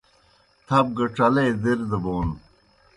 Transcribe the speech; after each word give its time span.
تھپ 0.67 0.85
گہ 0.97 1.05
ڇلے 1.15 1.45
دِر 1.63 1.79
دہ 1.89 1.97
بون 2.03 2.27